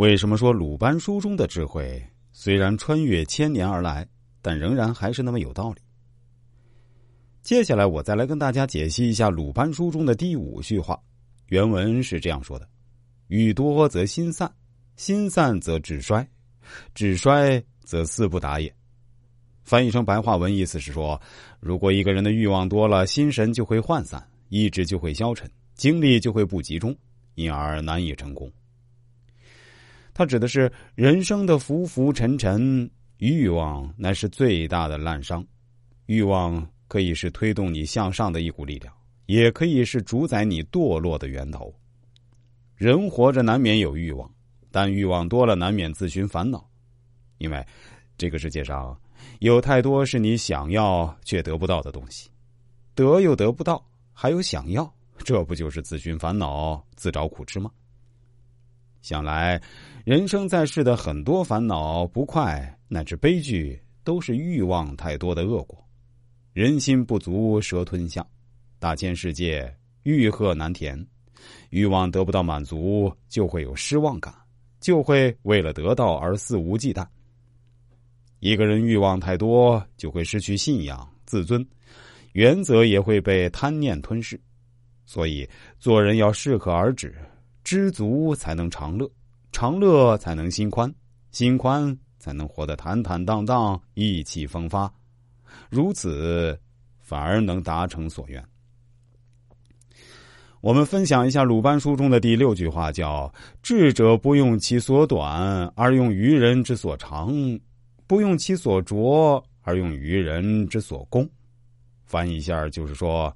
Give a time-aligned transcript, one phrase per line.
[0.00, 2.02] 为什么说鲁班书中的智慧
[2.32, 4.08] 虽然穿越千年而来，
[4.40, 5.82] 但仍然还是那么有道理？
[7.42, 10.98] 接下来我再来跟大家解析一下鲁班书中的第五句话，
[11.48, 12.66] 原文是这样说的
[13.28, 14.50] ：“欲多则心散，
[14.96, 16.26] 心散则志衰，
[16.94, 18.74] 志衰则思不达也。”
[19.64, 21.20] 翻译成白话文，意思是说，
[21.60, 26.96] 如果一个人的欲望多了，心神就会涣散，意志就会消沉，精力就会不集中，
[27.34, 28.50] 因而难以成功。
[30.20, 35.42] 他指的是人生的浮浮沉沉，欲望乃是最大的滥觞。
[36.04, 38.94] 欲望可以是推动你向上的一股力量，
[39.24, 41.74] 也可以是主宰你堕落的源头。
[42.76, 44.30] 人活着难免有欲望，
[44.70, 46.68] 但欲望多了难免自寻烦恼，
[47.38, 47.66] 因为
[48.18, 48.94] 这个世界上
[49.38, 52.28] 有太多是你想要却得不到的东西，
[52.94, 54.94] 得又得不到，还有想要，
[55.24, 57.70] 这不就是自寻烦恼、自找苦吃吗？
[59.02, 59.60] 想来，
[60.04, 65.82] 人生在世的很多烦恼、不快乃至悲剧，都是欲望太多的恶果。
[66.52, 68.26] 人心不足蛇吞象，
[68.78, 71.06] 大千世界欲壑难填，
[71.70, 74.34] 欲望得不到满足，就会有失望感，
[74.80, 77.06] 就会为了得到而肆无忌惮。
[78.40, 81.66] 一个人欲望太多，就会失去信仰、自尊，
[82.32, 84.38] 原则也会被贪念吞噬。
[85.06, 87.14] 所以，做人要适可而止。
[87.70, 89.08] 知足才能长乐，
[89.52, 90.92] 长乐才能心宽，
[91.30, 94.92] 心宽才能活得坦坦荡荡、意气风发，
[95.70, 96.58] 如此
[96.98, 98.44] 反而能达成所愿。
[100.60, 103.32] 我们分享一下鲁班书中的第六句话，叫
[103.62, 107.28] “智者不用其所短，而用愚人之所长；
[108.08, 111.24] 不用其所拙，而用愚人之所攻。”
[112.04, 113.32] 翻译一下就是说，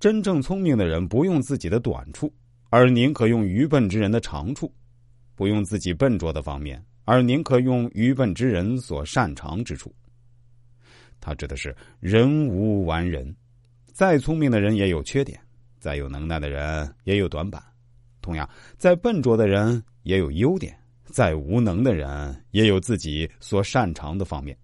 [0.00, 2.28] 真正聪明的人不用自己的短处。
[2.70, 4.72] 而宁可用愚笨之人的长处，
[5.34, 9.94] 不用自己笨拙的方面，而宁可用愚笨之人所擅长之处。
[11.20, 13.34] 他指的是人无完人，
[13.92, 15.40] 再聪明的人也有缺点，
[15.80, 17.62] 再有能耐的人也有短板，
[18.20, 24.56] 同样，再笨拙的人也有优点，再无能的人也有自己所擅长的方面。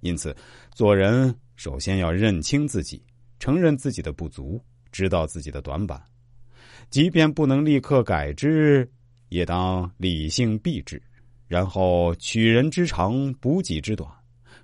[0.00, 0.34] 因此，
[0.72, 3.02] 做人首先要认清自己，
[3.38, 4.60] 承认自己的不足，
[4.90, 6.02] 知道自己的短板。
[6.90, 8.90] 即便不能立刻改之，
[9.28, 11.00] 也当理性避之，
[11.46, 14.10] 然后取人之长，补己之短，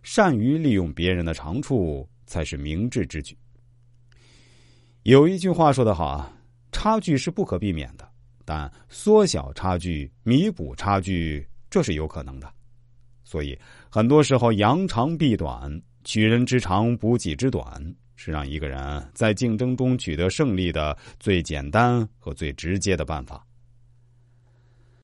[0.02, 3.36] 善于利用别人的长处，才是明智之举。
[5.02, 6.32] 有一句话说得好啊，
[6.72, 8.08] 差距是不可避免的，
[8.44, 12.50] 但缩小差距、弥补差距，这是有可能的。
[13.22, 13.58] 所以，
[13.90, 17.94] 很多时候扬长避短，取人之长，补己之短。
[18.16, 23.44] 是让一个人在竞争中取得胜利的最简单和最直接的办法。